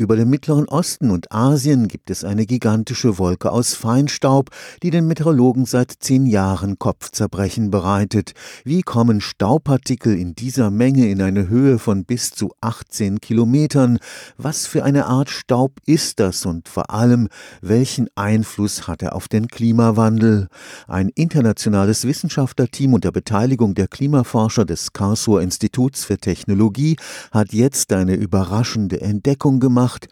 [0.00, 4.48] Über dem Mittleren Osten und Asien gibt es eine gigantische Wolke aus Feinstaub,
[4.82, 8.32] die den Meteorologen seit zehn Jahren Kopfzerbrechen bereitet.
[8.64, 13.98] Wie kommen Staubpartikel in dieser Menge in eine Höhe von bis zu 18 Kilometern?
[14.38, 17.28] Was für eine Art Staub ist das und vor allem,
[17.60, 20.48] welchen Einfluss hat er auf den Klimawandel?
[20.88, 26.96] Ein internationales Wissenschaftlerteam unter Beteiligung der Klimaforscher des Karlsruher Instituts für Technologie
[27.32, 30.08] hat jetzt eine überraschende Entdeckung gemacht gemacht.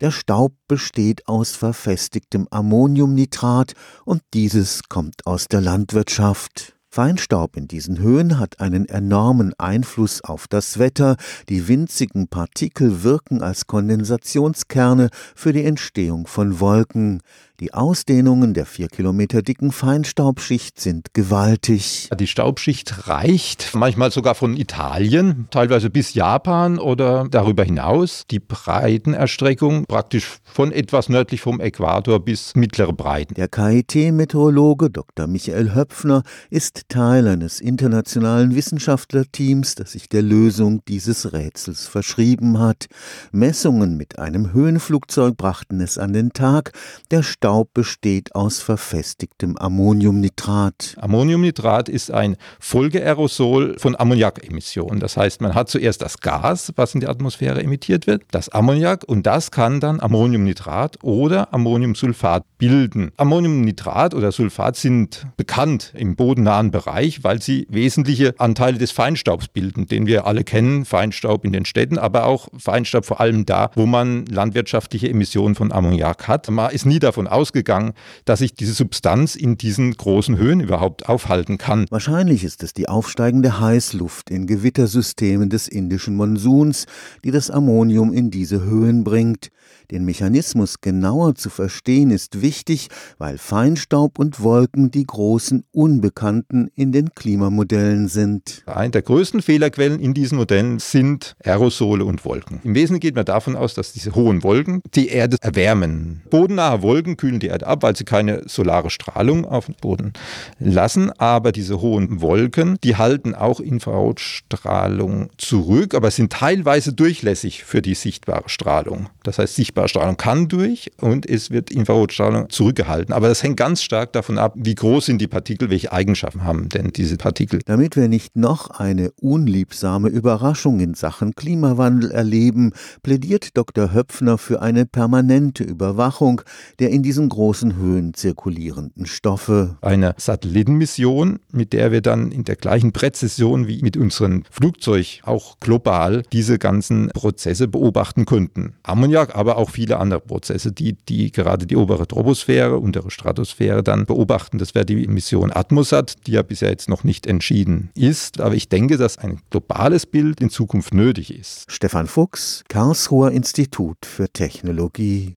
[0.00, 3.74] Der Staub besteht aus verfestigtem Ammoniumnitrat
[4.04, 6.74] und dieses kommt aus der Landwirtschaft.
[6.88, 11.16] Feinstaub in diesen Höhen hat einen enormen Einfluss auf das Wetter,
[11.48, 17.22] die winzigen Partikel wirken als Kondensationskerne für die Entstehung von Wolken.
[17.62, 22.08] Die Ausdehnungen der vier Kilometer dicken Feinstaubschicht sind gewaltig.
[22.18, 28.24] Die Staubschicht reicht manchmal sogar von Italien, teilweise bis Japan oder darüber hinaus.
[28.32, 33.34] Die Breitenerstreckung praktisch von etwas nördlich vom Äquator bis mittlere Breiten.
[33.34, 35.28] Der KIT-Meteorologe Dr.
[35.28, 42.86] Michael Höpfner ist Teil eines internationalen Wissenschaftlerteams, das sich der Lösung dieses Rätsels verschrieben hat.
[43.30, 46.72] Messungen mit einem Höhenflugzeug brachten es an den Tag.
[47.12, 50.96] Der Staub Staub besteht aus verfestigtem Ammoniumnitrat.
[50.98, 55.00] Ammoniumnitrat ist ein Folgeaerosol von Ammoniakemissionen.
[55.00, 59.04] Das heißt, man hat zuerst das Gas, was in die Atmosphäre emittiert wird, das Ammoniak,
[59.06, 63.10] und das kann dann Ammoniumnitrat oder Ammoniumsulfat bilden.
[63.18, 69.88] Ammoniumnitrat oder Sulfat sind bekannt im bodennahen Bereich, weil sie wesentliche Anteile des Feinstaubs bilden,
[69.88, 73.84] den wir alle kennen, Feinstaub in den Städten, aber auch Feinstaub vor allem da, wo
[73.84, 76.48] man landwirtschaftliche Emissionen von Ammoniak hat.
[76.48, 77.92] Man ist nie davon ausgegangen,
[78.24, 81.86] dass sich diese Substanz in diesen großen Höhen überhaupt aufhalten kann.
[81.90, 86.86] Wahrscheinlich ist es die aufsteigende Heißluft in Gewittersystemen des indischen Monsuns,
[87.24, 89.50] die das Ammonium in diese Höhen bringt.
[89.90, 92.88] Den Mechanismus genauer zu verstehen ist wichtig,
[93.18, 98.62] weil Feinstaub und Wolken die großen Unbekannten in den Klimamodellen sind.
[98.64, 102.60] Eine der größten Fehlerquellen in diesen Modellen sind Aerosole und Wolken.
[102.64, 106.22] Im Wesentlichen geht man davon aus, dass diese hohen Wolken die Erde erwärmen.
[106.30, 110.12] Bodennahe Wolken kühlen die Erde ab, weil sie keine solare Strahlung auf den Boden
[110.58, 111.12] lassen.
[111.18, 117.94] Aber diese hohen Wolken, die halten auch Infrarotstrahlung zurück, aber sind teilweise durchlässig für die
[117.94, 119.08] sichtbare Strahlung.
[119.22, 123.14] Das heißt, sichtbare Sichtbarstrahlung kann durch und es wird Infrarotstrahlung zurückgehalten.
[123.14, 126.68] Aber das hängt ganz stark davon ab, wie groß sind die Partikel, welche Eigenschaften haben
[126.68, 127.60] denn diese Partikel.
[127.64, 132.72] Damit wir nicht noch eine unliebsame Überraschung in Sachen Klimawandel erleben,
[133.02, 133.92] plädiert Dr.
[133.92, 136.42] Höpfner für eine permanente Überwachung
[136.78, 139.76] der in diesen großen Höhen zirkulierenden Stoffe.
[139.82, 145.60] Eine Satellitenmission, mit der wir dann in der gleichen Präzision wie mit unserem Flugzeug auch
[145.60, 148.72] global diese ganzen Prozesse beobachten könnten.
[148.82, 154.06] Ammoniak, aber auch viele andere Prozesse, die, die gerade die obere Troposphäre, untere Stratosphäre dann
[154.06, 154.56] beobachten.
[154.56, 158.40] Das wäre die Mission Atmosat, die ja bisher jetzt noch nicht entschieden ist.
[158.40, 161.66] Aber ich denke, dass ein globales Bild in Zukunft nötig ist.
[161.68, 165.30] Stefan Fuchs, Karlsruher Institut für Technologie.